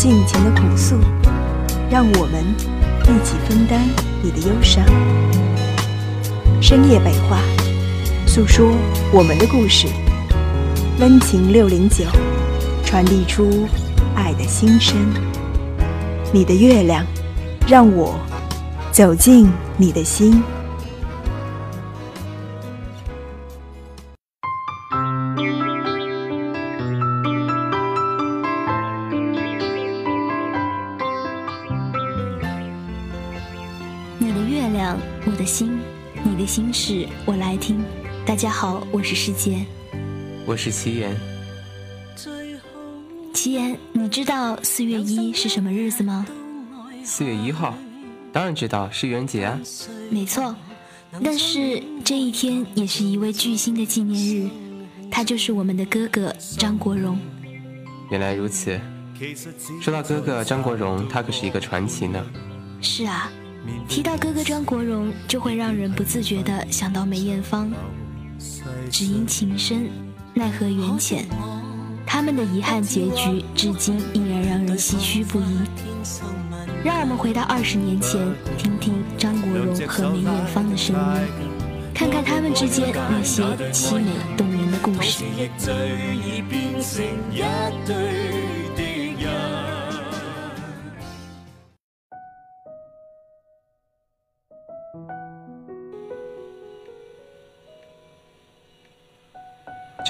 [0.00, 0.96] 尽情的哭诉，
[1.90, 2.42] 让我们
[3.02, 3.86] 一起分担
[4.22, 4.82] 你的忧伤。
[6.58, 7.38] 深夜北话，
[8.26, 8.72] 诉说
[9.12, 9.86] 我们的故事。
[11.00, 12.06] 温情六零九，
[12.82, 13.68] 传递出
[14.14, 14.96] 爱的心声。
[16.32, 17.04] 你的月亮，
[17.68, 18.18] 让我
[18.92, 20.42] 走进你的心。
[39.10, 39.66] 是世界。
[40.46, 41.16] 我是齐言。
[43.34, 46.24] 齐言，你知道四月一是什么日子吗？
[47.02, 47.76] 四月一号，
[48.32, 49.58] 当然知道，是愚人节啊。
[50.10, 50.54] 没错，
[51.24, 54.48] 但是这一天也是一位巨星的纪念日，
[55.10, 57.18] 他就是我们的哥哥张国荣。
[58.12, 58.78] 原来如此。
[59.82, 62.24] 说到哥哥张国荣，他可是一个传奇呢。
[62.80, 63.28] 是啊，
[63.88, 67.68] 提到哥哥张国荣，就会让人不自觉地想到梅艳芳。
[68.90, 69.88] 只因情深，
[70.34, 71.26] 奈何缘浅，
[72.06, 75.44] 他们的遗憾结局至今依然让人唏嘘不已。
[76.82, 78.18] 让我们回到二十年前，
[78.56, 81.02] 听听张国荣和梅艳芳的声音，
[81.94, 85.24] 看看他们之间那些凄美动人的故事。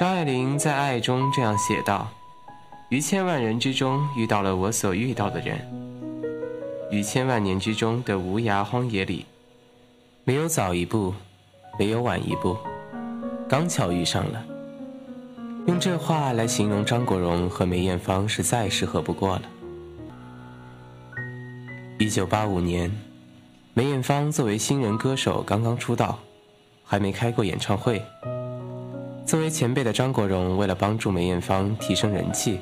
[0.01, 2.09] 张爱玲在《爱》中这样写道
[2.89, 5.59] ：“于千万人之中遇到了我所遇到的人，
[6.89, 9.27] 于千万年之中的无涯荒野里，
[10.23, 11.13] 没有早一步，
[11.77, 12.57] 没有晚一步，
[13.47, 14.43] 刚巧遇上了。”
[15.69, 19.43] 用这话来形容张国荣和梅艳芳是再适合不过了。
[21.99, 22.91] 一九八五年，
[23.75, 26.17] 梅艳芳作为新人歌手刚刚出道，
[26.83, 28.03] 还没开过演唱会。
[29.31, 32.59] 作为前辈的张国荣，为了帮助梅艳芳提升人气，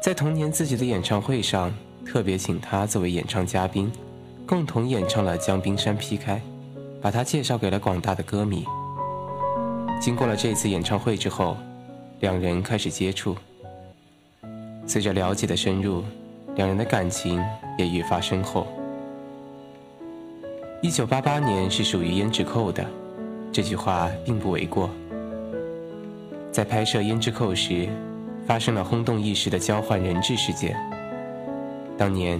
[0.00, 1.74] 在同年自己的演唱会上，
[2.06, 3.90] 特别请她作为演唱嘉宾，
[4.46, 6.36] 共同演唱了《将冰山劈开》，
[7.02, 8.64] 把她介绍给了广大的歌迷。
[10.00, 11.56] 经过了这次演唱会之后，
[12.20, 13.36] 两人开始接触。
[14.86, 16.04] 随着了解的深入，
[16.54, 17.44] 两人的感情
[17.76, 18.64] 也愈发深厚。
[20.80, 22.86] 一九八八年是属于胭脂扣的，
[23.50, 24.88] 这句话并不为过。
[26.54, 27.88] 在拍摄《胭脂扣》时，
[28.46, 30.76] 发生了轰动一时的交换人质事件。
[31.98, 32.38] 当年，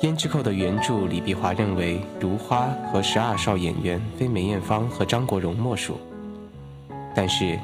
[0.06, 5.98] 《胭脂扣》的原著李碧华认为如花和十二少演员非梅艳芳和张国荣莫属，
[7.16, 7.58] 但是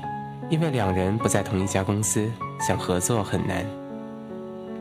[0.50, 2.28] 因为两人不在同一家公司，
[2.58, 3.64] 想合作很难。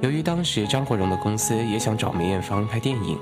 [0.02, 3.20] 由于当时张国荣的公司也想找梅艳芳拍电影，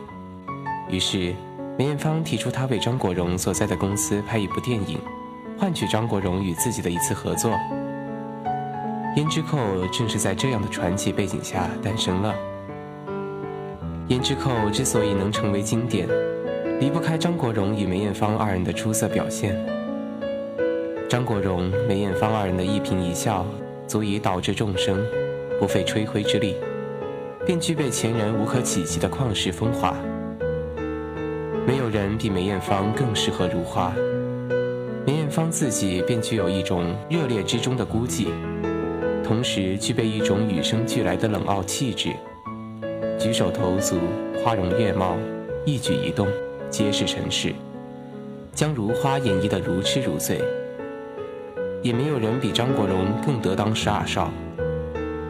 [0.90, 1.36] 于是
[1.78, 4.98] 梅艳芳提出她为张国荣所在的公司拍一部电影。
[5.60, 7.52] 换取张国荣与自己的一次合作，
[9.18, 9.58] 《胭脂扣》
[9.90, 12.34] 正是在这样的传奇背景下诞生了。
[14.12, 16.08] 《胭脂扣》之所以能成为经典，
[16.80, 19.54] 离不开张国荣与梅艳芳二人的出色表现。
[21.10, 23.46] 张国荣、梅艳芳二人的一颦一笑，
[23.86, 25.06] 足以导致众生，
[25.60, 26.56] 不费吹灰之力，
[27.46, 29.94] 便具备前人无可企及的旷世风华。
[31.68, 33.94] 没有人比梅艳芳更适合如花。
[35.10, 38.28] 梅艳芳自己便具有一种热烈之中的孤寂，
[39.24, 42.12] 同时具备一种与生俱来的冷傲气质。
[43.18, 43.98] 举手投足、
[44.44, 45.18] 花容月貌、
[45.66, 46.28] 一举一动，
[46.70, 47.56] 皆是尘世，
[48.54, 50.40] 将如花演绎得如痴如醉。
[51.82, 54.32] 也没有人比张国荣更得当十二少，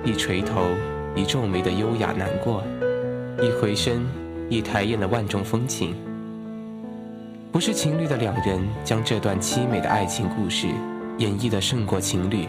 [0.03, 0.65] 一垂头、
[1.15, 2.61] 一皱眉的优雅难过，
[3.41, 4.05] 一回身、
[4.49, 5.95] 一抬眼的万种风情。
[7.51, 10.67] 不是情侣的两人，将这段凄美的爱情故事
[11.17, 12.47] 演绎的胜过情侣，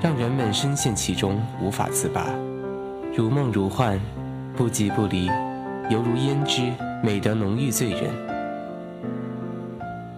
[0.00, 2.26] 让人们深陷其中无法自拔，
[3.14, 4.00] 如梦如幻，
[4.56, 5.26] 不即不离，
[5.90, 6.72] 犹如胭脂，
[7.02, 8.04] 美得浓郁醉人。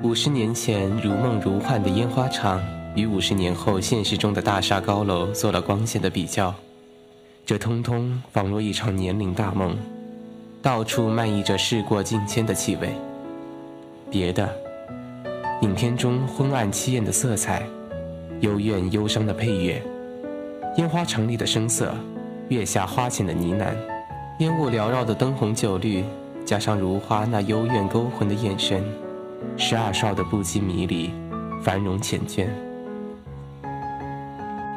[0.03, 2.63] 五十年前如梦如幻的烟花厂，
[2.95, 6.55] 与五十年后现实中的大厦高楼做了光线的比较，
[7.45, 9.77] 这通通仿若一场年龄大梦，
[10.63, 12.95] 到处漫溢着事过境迁的气味。
[14.11, 14.49] 别的，
[15.63, 17.63] 影片中昏暗凄艳的色彩，
[18.41, 19.83] 幽怨忧伤的配乐，
[20.77, 21.95] 烟花城里的声色，
[22.49, 23.75] 月下花前的呢喃，
[24.39, 26.05] 烟雾缭绕的灯红酒绿，
[26.45, 28.85] 加上如花那幽怨勾魂的眼神，
[29.57, 31.11] 十二少的不羁迷离，
[31.63, 32.47] 繁荣缱绻。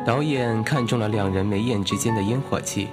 [0.05, 2.87] 导演看中了两人眉眼之间的烟火气，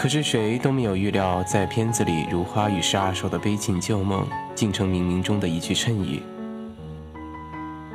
[0.00, 6.22] 可是谁都没有预料，在片子里如花与十二少的悲情旧梦，竟成冥冥中的一句谶语，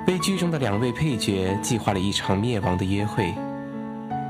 [0.06, 3.34] 为剧中的两位配角计划了一场灭亡的约会。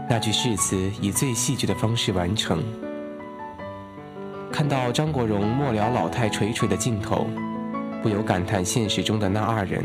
[0.10, 2.63] 那句誓词以最戏剧的方式完成。
[4.54, 7.27] 看到张国荣末了老态垂垂的镜头，
[8.01, 9.83] 不由感叹现实中的那二人：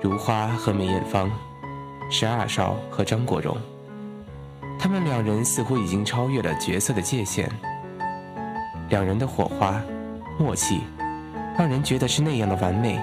[0.00, 1.28] 如花和梅艳芳。
[2.08, 3.56] 十二少和张国荣，
[4.78, 7.50] 他们两人似乎已经超越了角色的界限。
[8.90, 9.82] 两人的火花、
[10.38, 10.80] 默契，
[11.58, 12.98] 让人觉得是那样的完美，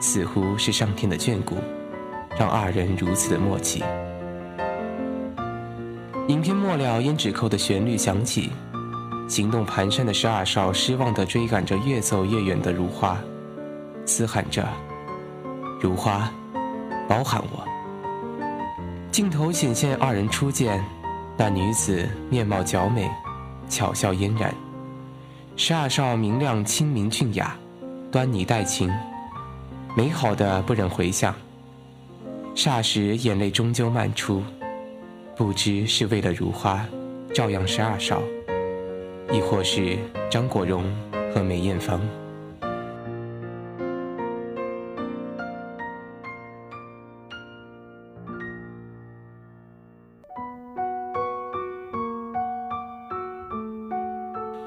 [0.00, 1.56] 似乎是上天的眷顾，
[2.36, 3.84] 让二人如此的默契。
[6.26, 8.50] 影片末了，胭脂扣的旋律响起，
[9.28, 13.16] 行动蹒跚的十二少失望地追赶着越走越远的如花，
[14.04, 14.68] 嘶喊着
[15.80, 16.30] ：“如花，
[17.08, 17.64] 包含我。”
[19.10, 20.80] 镜头显现二人初见，
[21.36, 23.10] 那女子面貌姣美，
[23.68, 24.52] 巧笑嫣然；
[25.56, 27.56] 十二少明亮清明俊雅，
[28.12, 28.88] 端倪带情，
[29.96, 31.34] 美好的不忍回想。
[32.54, 34.44] 霎时眼泪终究漫出，
[35.36, 36.86] 不知是为了如花，
[37.34, 38.22] 照样十二少，
[39.32, 39.98] 亦或是
[40.30, 40.84] 张国荣
[41.34, 42.00] 和梅艳芳。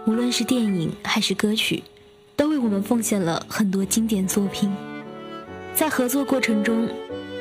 [0.05, 1.81] 无论是电影还是歌曲，
[2.35, 4.69] 都为我们奉献了很多经典作品。
[5.73, 6.89] 在合作过程中，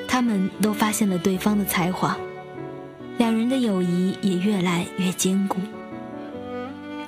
[0.07, 2.17] 他们都发现了对方的才华，
[3.19, 5.59] 两人的友谊也越来越坚固。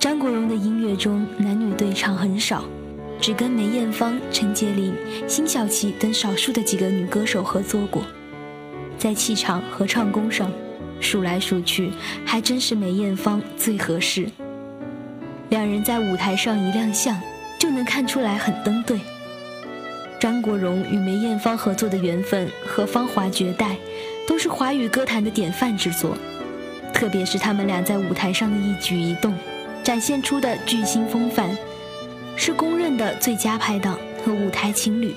[0.00, 2.64] 张国荣的音乐中男女对唱很少，
[3.20, 4.92] 只跟梅艳芳、陈洁玲、
[5.28, 8.02] 辛晓琪等少数的几个女歌手合作过。
[8.98, 10.50] 在气场和唱功上，
[10.98, 11.92] 数来数去，
[12.24, 14.28] 还真是梅艳芳最合适。
[15.54, 17.16] 两人在舞台上一亮相，
[17.60, 18.98] 就能看出来很登对。
[20.18, 23.66] 张国荣与梅艳芳合作的《缘分》和《芳华绝代》，
[24.26, 26.18] 都是华语歌坛的典范之作。
[26.92, 29.32] 特别是他们俩在舞台上的一举一动，
[29.84, 31.56] 展现出的巨星风范，
[32.34, 35.14] 是公认的最佳拍档和舞台情侣。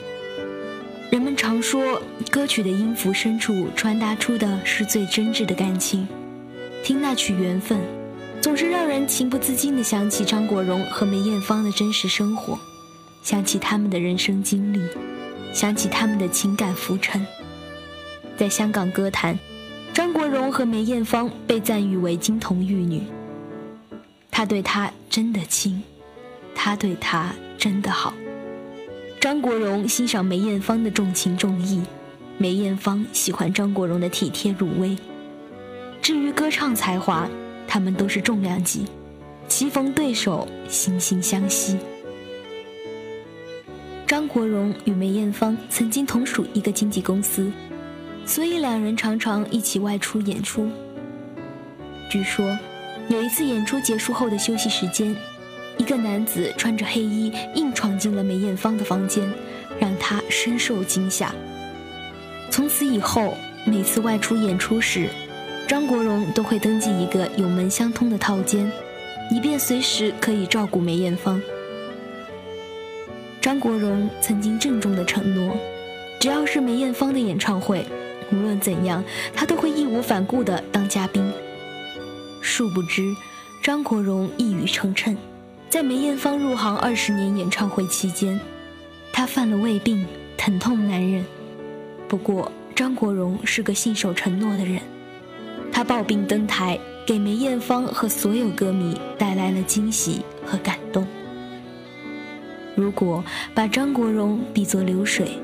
[1.10, 2.00] 人们常说，
[2.30, 6.08] 歌曲的音符深处传达出的是最真挚的感情。
[6.84, 7.80] 听那曲《缘分》。
[8.42, 12.58] 总是让人情不自禁地想起张国荣和梅艳芳的真实生活，
[13.22, 14.82] 想起他们的人生经历，
[15.54, 17.26] 想起他们的情感浮沉。
[18.38, 19.38] 在香港歌坛，
[19.94, 23.02] 张国荣和梅艳芳被赞誉为金童玉女。
[24.32, 25.84] 他对她真的亲，
[26.56, 28.14] 他对她真的好。
[29.20, 31.82] 张国荣欣赏梅艳芳的重情重义，
[32.38, 34.96] 梅艳芳喜欢张国荣的体贴入微。
[36.02, 37.28] 至于歌唱才华，
[37.68, 38.86] 他们都是重量级，
[39.48, 41.78] 棋逢对手，惺惺相惜。
[44.08, 47.52] 张国荣与梅艳芳曾经同属一个经纪公司，
[48.26, 50.70] 所以两人常常一起外出演出。
[52.10, 52.58] 据说，
[53.10, 55.14] 有一次演出结束后的休息时间，
[55.78, 59.30] 一个男子穿着黑衣硬闯进了梅艳芳的房间，
[59.78, 61.36] 让她深受惊吓。
[62.50, 63.34] 从此以后，
[63.66, 65.10] 每次外出演出时，
[65.68, 68.72] 张国荣都会登记一个有门相通的套间，
[69.30, 71.42] 以便随时可以照顾梅艳芳。
[73.42, 75.58] 张国荣曾经郑重的承诺，
[76.22, 77.86] 只要是梅艳芳的演唱会，
[78.32, 79.04] 无论怎样，
[79.36, 81.30] 他都会义无反顾的当嘉宾。
[82.42, 83.14] 殊不知，
[83.62, 85.18] 张国荣一语成谶，
[85.70, 88.40] 在梅艳芳入行二十年演唱会期间，
[89.12, 90.06] 他犯了胃病，
[90.38, 91.26] 疼痛难忍。
[92.08, 94.80] 不过，张国荣是个信守承诺的人。
[95.78, 101.06] 他抱病登台，给梅艳芳和所有歌迷带来了惊喜和感动。
[102.74, 105.38] 如果把张国荣比作流水，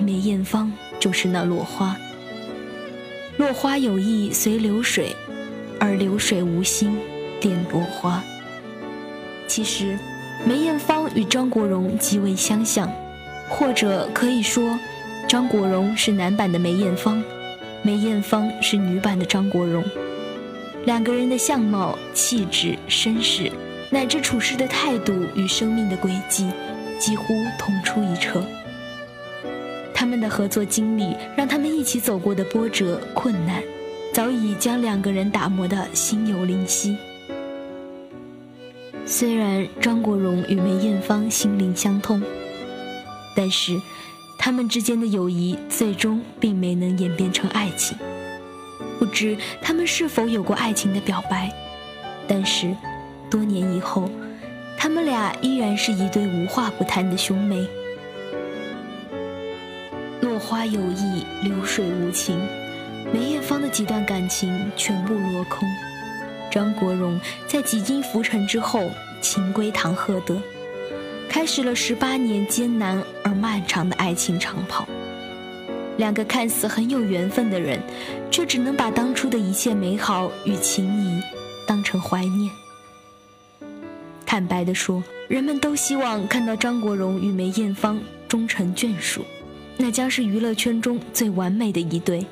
[0.00, 1.96] 梅艳芳就是那落花。
[3.36, 5.08] 落花有意随流水，
[5.80, 6.96] 而流水无心
[7.42, 8.22] 恋落花。
[9.48, 9.98] 其实，
[10.46, 12.88] 梅艳芳与张国荣极为相像，
[13.48, 14.78] 或者可以说，
[15.26, 17.20] 张国荣是男版的梅艳芳。
[17.82, 19.82] 梅艳芳是女版的张国荣，
[20.84, 23.50] 两个人的相貌、气质、身世，
[23.90, 26.50] 乃至处事的态度与生命的轨迹，
[26.98, 28.44] 几乎同出一辙。
[29.94, 33.62] 他们的合作经历，让他们一起走过的波折、困难，
[34.12, 36.98] 早已将两个人打磨得心有灵犀。
[39.06, 42.22] 虽然张国荣与梅艳芳心灵相通，
[43.34, 43.80] 但是
[44.42, 47.94] 他们之间的友谊最终并没能演变成爱情。
[48.98, 51.52] 不知他们是否有过爱情的表白，
[52.26, 52.74] 但是
[53.30, 54.10] 多年以后，
[54.78, 57.68] 他们俩依然是一对无话不谈的兄妹。
[60.22, 62.40] 落花有意，流水无情，
[63.12, 65.68] 梅艳芳的几段感情全部落空。
[66.50, 70.40] 张国荣在几经浮沉之后，情归唐鹤德，
[71.30, 74.84] 开始了十八年艰难而漫长的爱情长跑。
[75.96, 77.80] 两个看似很有缘分的人，
[78.32, 81.22] 却只能把当初的一切美好与情谊
[81.68, 82.50] 当成怀念。
[84.26, 89.24] 坦白地说，人们都希望看到张国荣与梅艳芳终成眷属，
[89.76, 92.26] 那将是娱乐圈中最完美的一对。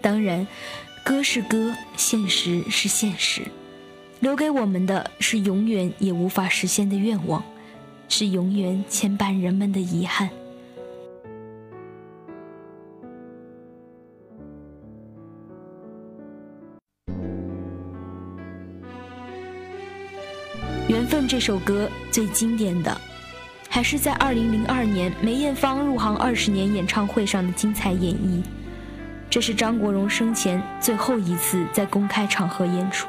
[0.00, 0.46] 当然，
[1.04, 3.42] 歌是歌，现实是现实，
[4.20, 7.44] 留给我们的是永远也无法实现的愿望，
[8.08, 10.28] 是永远牵绊人们的遗憾。
[20.88, 22.96] 缘分这首歌最经典的，
[23.68, 28.40] 还是在二零零二年梅艳芳入行二十年演唱会上的精彩演绎。
[29.28, 33.08] 这是张国荣生前最后一次在公开场合演出。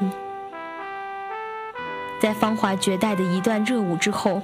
[2.19, 4.41] 在芳华绝代的一段热舞之后，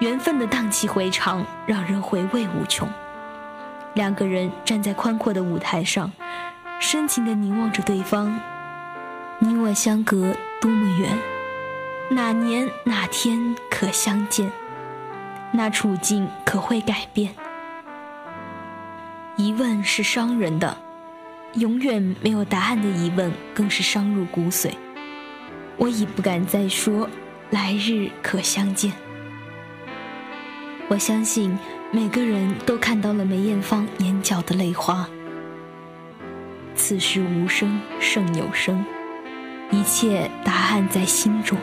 [0.00, 2.88] 缘分的荡气回肠让人回味无穷。
[3.94, 6.10] 两个人站在宽阔的舞台上，
[6.80, 8.40] 深情地凝望着对方。
[9.38, 11.16] 你我相隔多么远。
[12.10, 14.50] 哪年哪天可相见？
[15.52, 17.32] 那处境可会改变？
[19.36, 20.76] 疑问是伤人的，
[21.54, 24.72] 永远没有答案的疑问更是伤入骨髓。
[25.76, 27.08] 我已不敢再说
[27.50, 28.92] 来日可相见。
[30.88, 31.56] 我相信
[31.90, 35.08] 每个人都看到了梅艳芳眼角的泪花。
[36.76, 38.84] 此时无声胜有声，
[39.70, 41.56] 一切答案在心中。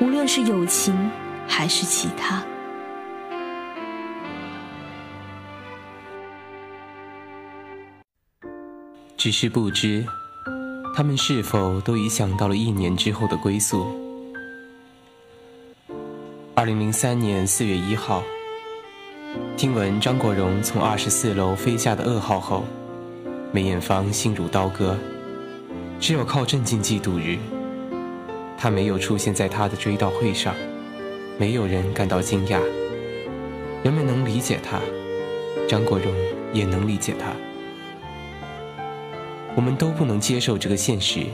[0.00, 1.10] 无论是友情
[1.46, 2.42] 还是其他，
[9.16, 10.04] 只是不知
[10.96, 14.03] 他们是否都已想到了一年之后的归宿。
[16.56, 18.22] 二零零三年四月一号，
[19.56, 22.64] 听闻张国荣从二十四楼飞下的噩耗后，
[23.50, 24.96] 梅艳芳心如刀割，
[25.98, 27.38] 只有靠镇静剂度日。
[28.56, 30.54] 他没有出现在他的追悼会上，
[31.38, 32.60] 没有人感到惊讶。
[33.82, 34.78] 人们能理解他，
[35.68, 36.14] 张国荣
[36.52, 37.32] 也能理解他。
[39.56, 41.24] 我们都不能接受这个现实，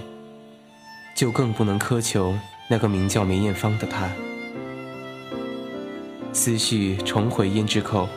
[1.15, 2.35] 就更不能苛求
[2.71, 4.09] 那个名叫梅艳芳的她。
[6.33, 8.09] 思绪重回胭脂扣，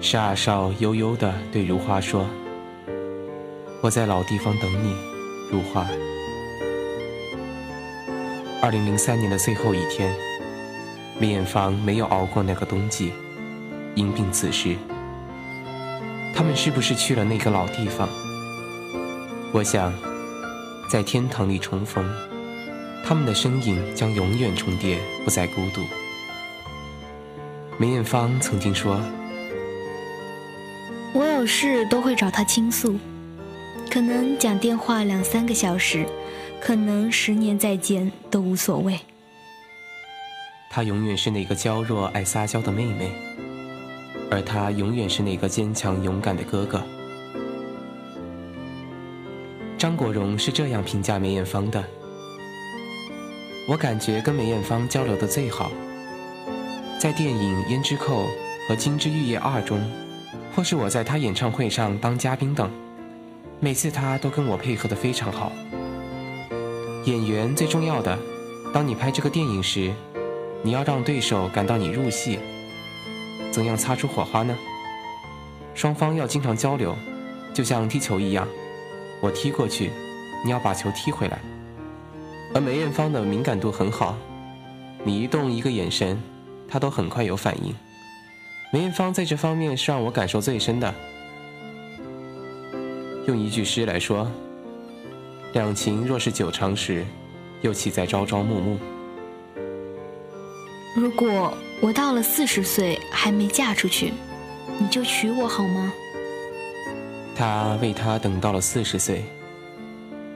[0.00, 2.26] 沙少悠悠地对如花说
[3.80, 4.92] ：“我在老地方等你，
[5.50, 5.86] 如花。”
[8.60, 10.12] 二零零三年的最后一天，
[11.20, 13.12] 梅艳芳没有熬过那个冬季，
[13.94, 14.74] 因病辞世。
[16.34, 18.08] 他们是不是去了那个老地方？
[19.52, 19.92] 我想，
[20.90, 22.04] 在天堂里重逢，
[23.04, 25.80] 他们的身影将永远重叠，不再孤独。
[27.82, 29.00] 梅艳芳曾经说
[31.12, 32.96] ：“我有事都会找他倾诉，
[33.90, 36.06] 可能讲电话两三个小时。”
[36.62, 38.96] 可能十年再见都无所谓。
[40.70, 43.10] 她永远是那个娇弱爱撒娇的妹妹，
[44.30, 46.80] 而他永远是那个坚强勇敢的哥哥。
[49.76, 51.84] 张国荣是这样评价梅艳芳的：
[53.68, 55.72] 我感觉跟梅艳芳交流的最好，
[57.02, 58.26] 在电影《胭脂扣》
[58.68, 59.80] 和《金枝玉叶二》中，
[60.54, 62.70] 或是我在她演唱会上当嘉宾等，
[63.58, 65.50] 每次她都跟我配合的非常好。
[67.06, 68.16] 演员最重要的，
[68.72, 69.92] 当你拍这个电影时，
[70.62, 72.38] 你要让对手感到你入戏。
[73.50, 74.56] 怎样擦出火花呢？
[75.74, 76.94] 双方要经常交流，
[77.52, 78.46] 就像踢球一样，
[79.20, 79.90] 我踢过去，
[80.44, 81.40] 你要把球踢回来。
[82.54, 84.16] 而梅艳芳的敏感度很好，
[85.02, 86.16] 你一动一个眼神，
[86.72, 87.74] 她都很快有反应。
[88.72, 90.94] 梅艳芳在这方面是让我感受最深的。
[93.26, 94.26] 用一句诗来说。
[95.52, 97.04] 两情若是久长时，
[97.60, 98.78] 又岂在朝朝暮暮？
[100.96, 101.52] 如果
[101.82, 104.14] 我到了四十岁还没嫁出去，
[104.78, 105.92] 你就娶我好吗？
[107.36, 109.26] 他为她等到了四十岁，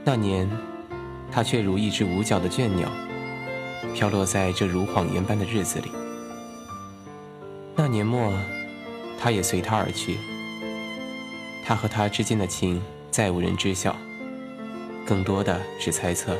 [0.05, 0.47] 那年，
[1.33, 2.87] 他却如一只无脚的倦鸟，
[3.95, 5.91] 飘落在这如谎言般的日子里。
[7.79, 8.33] 那年末，
[9.21, 10.17] 他也随他而去。
[11.63, 12.81] 他和他之间的情，
[13.11, 13.95] 再无人知晓，
[15.05, 16.35] 更多的是猜测。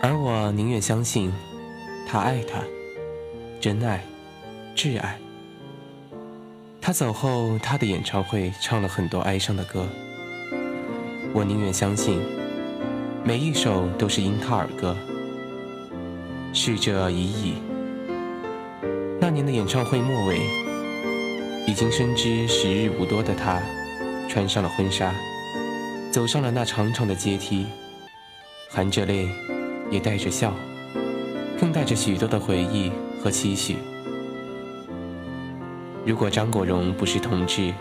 [0.00, 1.32] 而我宁愿相信，
[2.08, 2.60] 他爱他，
[3.60, 4.04] 真爱，
[4.76, 5.18] 挚爱。
[6.80, 9.88] 他走后，他的演唱会唱了很多哀伤的歌。
[11.32, 12.20] 我宁愿相信，
[13.24, 14.96] 每一首都是因他而歌。
[16.52, 17.54] 逝者已矣。
[19.22, 20.40] 那年的演唱会末尾，
[21.64, 23.62] 已经深知时日无多的他，
[24.28, 25.14] 穿上了婚纱，
[26.10, 27.64] 走上了那长长的阶梯，
[28.68, 29.28] 含着泪，
[29.92, 30.52] 也带着笑，
[31.56, 32.90] 更带着许多的回忆
[33.22, 33.76] 和期许。
[36.04, 37.72] 如果张国荣不是同志，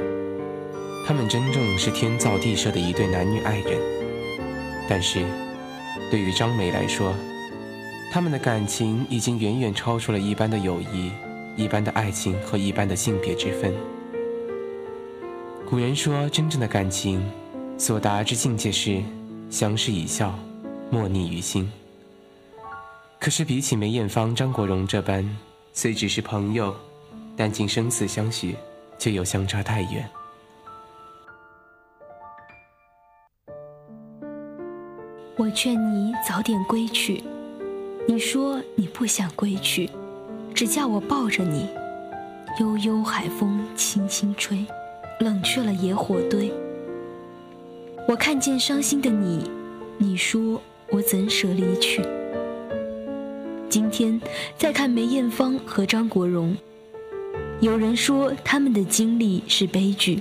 [1.08, 3.80] 他们真正是天造地设的一对男女爱人。
[4.88, 5.26] 但是，
[6.12, 7.16] 对于张梅来说，
[8.14, 11.12] 他们的感情已经远远超出了一般的友谊、
[11.62, 13.74] 一般的爱情和一般的性别之分。
[15.70, 17.24] 古人说，真正的感情
[17.78, 19.02] 所达之境界是
[19.50, 20.34] 相视一笑，
[20.90, 21.72] 莫逆于心。
[23.20, 25.24] 可是，比起梅艳芳、张国荣这般，
[25.74, 26.76] 虽只是朋友。
[27.38, 28.56] 但竟生死相许，
[29.00, 30.08] 却又相差太远。
[35.38, 37.24] 我劝你早点归去，
[38.08, 39.90] 你说你不想归去，
[40.54, 41.68] 只叫我抱着你。
[42.60, 44.66] 悠悠海风轻轻吹，
[45.20, 46.52] 冷却了野火堆。
[48.08, 49.50] 我看见伤心的你，
[49.98, 52.04] 你说我怎舍离去？
[53.70, 54.20] 今天
[54.58, 56.56] 再看梅艳芳和张国荣。
[57.62, 60.20] 有人说他们的经历是悲剧，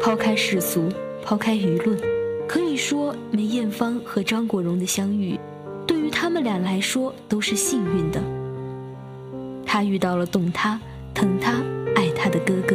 [0.00, 0.88] 抛开世俗，
[1.22, 1.98] 抛开舆论，
[2.48, 5.38] 可以说梅艳芳和张国荣的相遇，
[5.86, 8.37] 对于他们俩来说都是幸运的。
[9.70, 10.80] 他遇到了懂他、
[11.12, 11.62] 疼他、
[11.94, 12.74] 爱他的哥哥，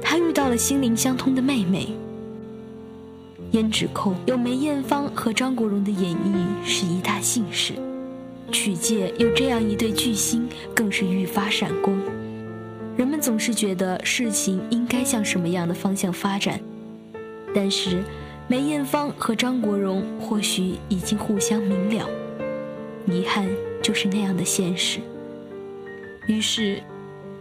[0.00, 1.88] 他遇到了心灵相通的妹妹。
[3.50, 7.72] 胭脂扣有梅艳芳和张国荣的演绎是一大幸事，
[8.52, 12.00] 曲界有这样一对巨星更是愈发闪光。
[12.96, 16.60] 人们总是觉得事情应该向什么样的方向发展，
[17.52, 18.04] 但是
[18.46, 22.08] 梅艳芳和张国荣或许已经互相明了，
[23.06, 23.48] 遗憾
[23.82, 25.00] 就是那样的现实。
[26.28, 26.78] 于是，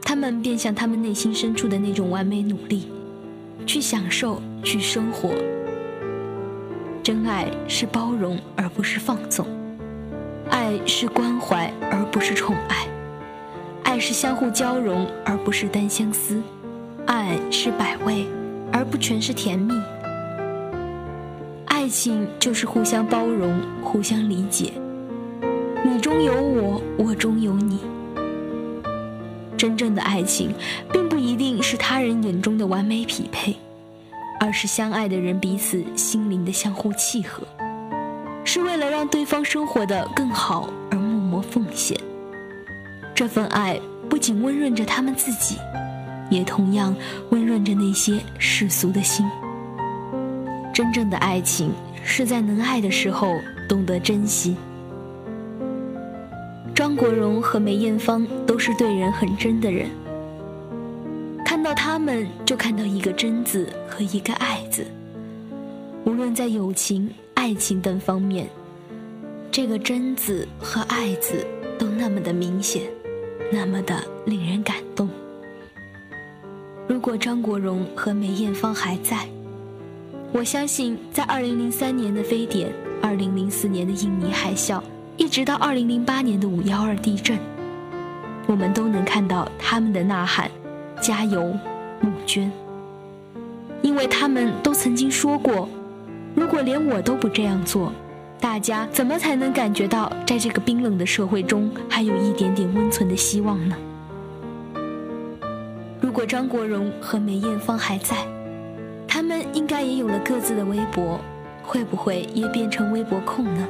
[0.01, 2.87] 他们便向他们内心深处的那种完美努力，
[3.65, 5.31] 去享受，去生活。
[7.03, 9.45] 真爱是包容而不是放纵，
[10.49, 12.87] 爱是关怀而不是宠爱。
[13.83, 16.41] 爱是相互交融，而不是单相思；
[17.07, 18.25] 爱是百味，
[18.71, 19.73] 而不全是甜蜜。
[21.65, 24.71] 爱情就是互相包容，互相理解。
[25.83, 27.81] 你中有我，我中有你。
[29.57, 30.53] 真正的爱情，
[30.93, 33.55] 并不一定是他人眼中的完美匹配，
[34.39, 37.43] 而是相爱的人彼此心灵的相互契合，
[38.45, 41.97] 是为了让对方生活的更好而默默奉献。
[43.15, 45.57] 这份爱不仅温润着他们自己，
[46.29, 46.95] 也同样
[47.31, 49.25] 温润着那些世俗的心。
[50.71, 51.71] 真正的爱情
[52.03, 53.33] 是在能爱的时候
[53.67, 54.55] 懂得珍惜。
[56.97, 59.87] 张国荣和梅艳芳都是对人很真的人，
[61.45, 64.83] 看到他们就看到一个真字和一个爱字。
[66.05, 68.49] 无论在友情、爱情等方面，
[69.51, 71.45] 这个真字和爱字
[71.77, 72.81] 都那么的明显。
[73.53, 75.07] 那么的令人感动。
[76.87, 79.29] 如果张国荣和梅艳芳还在，
[80.33, 84.81] 我相信在2003年的非典、2004年的印尼海啸，
[85.17, 87.39] 一直到2008年的512地震，
[88.45, 90.49] 我们都能看到他们的呐喊
[91.01, 91.57] ：“加油，
[91.99, 92.51] 募捐！”
[93.81, 95.67] 因为他们都曾经说过
[96.35, 97.91] ：“如果连我都不这样做。”
[98.39, 103.75] 大家怎么才能感觉到，在这个冰冷的社会中，还有一点点温存的希望呢？
[105.99, 108.15] 如果张国荣和梅艳芳还在，
[109.07, 111.19] 他们应该也有了各自的微博，
[111.63, 113.67] 会不会也变成微博控呢？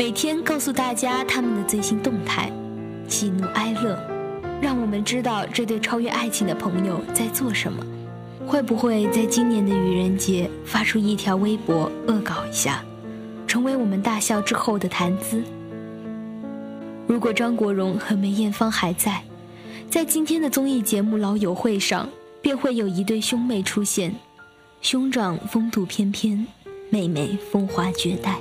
[0.00, 2.50] 每天告诉大家他们的最新动态，
[3.06, 4.02] 喜怒哀乐，
[4.58, 7.84] 让我们知道这对超越爱情的朋友在做什么。
[8.46, 12.82] 会不会在今年的愚人节发出一条微博恶搞一下？
[13.46, 15.44] 成为我们大笑之后的谈资。
[17.06, 19.22] 如果张国荣和梅艳芳还在，
[19.90, 22.08] 在今天的综艺节目老友会上，
[22.40, 24.14] 便会有一对兄妹出现，
[24.80, 26.46] 兄长风度翩翩，
[26.88, 28.38] 妹妹风华绝代，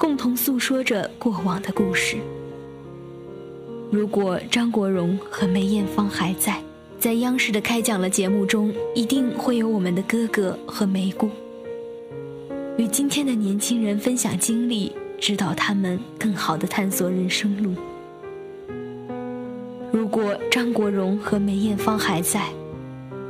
[0.00, 2.16] 共同诉说着过往的故事。
[3.90, 6.58] 如果张国荣和梅艳芳还在，
[6.98, 11.28] 在央视的开讲了节目中，一定会有我们的哥哥和梅姑，
[12.78, 17.74] 与今天的年轻人分享经历，指导他们更好的探索人生路。
[19.92, 22.48] 如果张国荣和梅艳芳还在，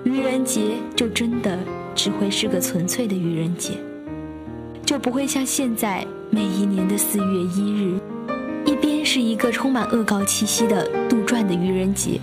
[0.05, 1.59] 愚人节就真的
[1.97, 3.73] 只会是个纯粹的愚人节，
[4.87, 7.25] 就不会像现在每一年的四月
[7.57, 7.99] 一日，
[8.65, 12.21] 一边是一个充满恶搞气息的杜撰的愚人节，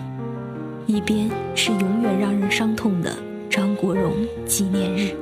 [0.86, 3.14] 一边是永远让人伤痛的
[3.50, 4.14] 张国荣
[4.46, 5.14] 纪念日。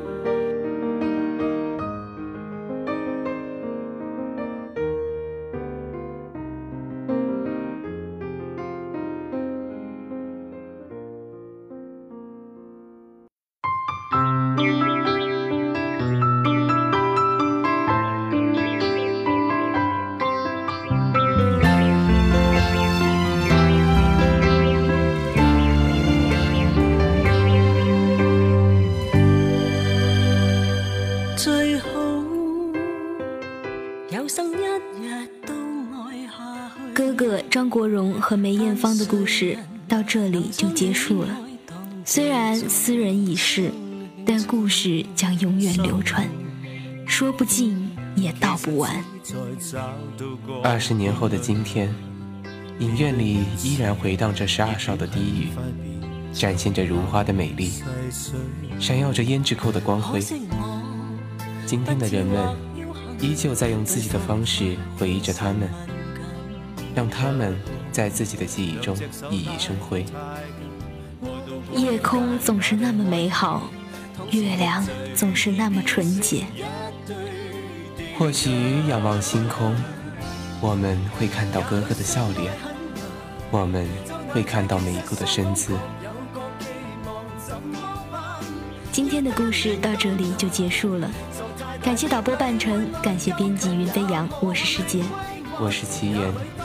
[39.06, 41.30] 故事到这里就结束了。
[42.04, 43.72] 虽然斯人已逝，
[44.26, 46.28] 但故事将永远流传，
[47.08, 49.04] 说不尽也道不完。
[50.64, 51.94] 二十年后的今天，
[52.80, 55.48] 影院里依然回荡着十二少的低语，
[56.34, 57.72] 展现着如花的美丽，
[58.80, 60.20] 闪耀着胭脂扣的光辉。
[61.66, 62.56] 今天的人们
[63.20, 65.70] 依旧在用自己的方式回忆着他们。
[66.96, 67.54] 让他们
[67.96, 68.94] 在自己的记忆中
[69.32, 70.06] 熠熠生辉。
[71.72, 73.70] 夜空总是那么美好，
[74.32, 76.46] 月亮总是那么纯洁。
[78.20, 78.52] 或许
[78.90, 79.74] 仰望星空，
[80.60, 82.52] 我们会看到哥哥的笑脸，
[83.50, 83.88] 我们
[84.28, 85.72] 会看到梅姑的身姿。
[88.92, 91.10] 今天的故事到这里就结束了，
[91.82, 95.02] 感谢导播半程，感谢编辑云飞扬，我是世杰，
[95.62, 96.65] 我是齐言。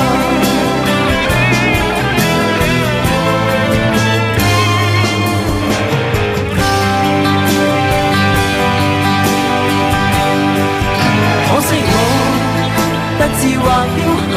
[13.41, 14.35] 是或侥幸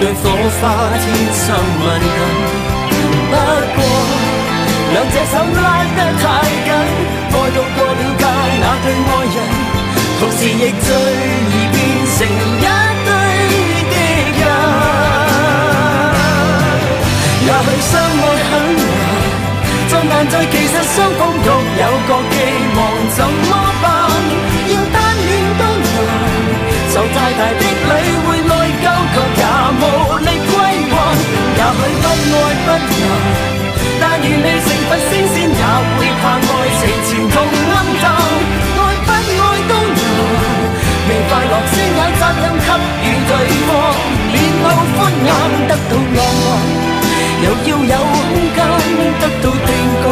[0.00, 0.24] 对火
[0.58, 0.62] 花
[0.98, 1.46] 天生
[1.78, 1.86] 敏
[2.16, 3.34] 感，不
[3.76, 3.80] 过
[4.92, 6.24] 两隻手拉得太
[6.66, 6.68] 緊，
[7.30, 8.24] 愛到過了界，
[8.60, 9.38] 那對愛人，
[10.18, 10.88] 同時亦最
[11.52, 11.74] 易變
[12.16, 12.18] 成
[12.58, 12.66] 一
[13.06, 13.08] 堆
[13.92, 13.94] 的
[14.40, 14.42] 人。
[17.46, 18.82] 也許相愛很难，
[19.88, 21.46] 再難在其實雙方各
[21.80, 22.34] 有各寄
[22.76, 22.78] 望，
[23.14, 23.50] 怎么
[32.26, 32.34] 愛
[32.64, 33.04] 不難，
[34.00, 35.62] 但愿你成佛升仙也
[35.96, 37.34] 會怕愛情前途
[37.72, 38.04] 暗淡，
[38.76, 39.98] 愛不愛都難，
[41.08, 42.68] 未快樂先有責任給
[43.02, 43.30] 予對
[43.66, 43.70] 方，
[44.32, 45.28] 面露歡顏
[45.68, 46.46] 得到浪漫，
[47.44, 48.18] 又要有空
[48.56, 48.58] 間
[49.20, 49.70] 得到定
[50.02, 50.06] 告，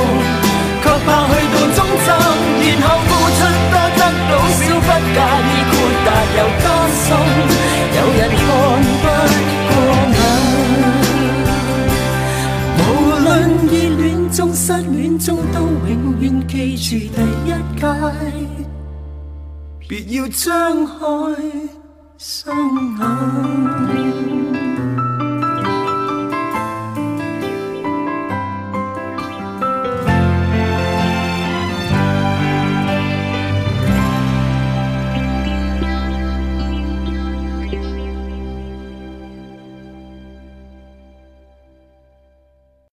[0.82, 2.08] 卻怕去到終站，
[2.62, 5.18] 然後付出多得到少，不介
[5.50, 5.53] 意
[15.54, 17.82] 都永远记住第一屆，
[19.88, 20.92] 別要张开
[22.18, 22.44] 双
[22.98, 23.02] 眼。